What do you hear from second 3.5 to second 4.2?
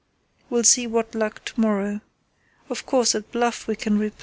we can replenish."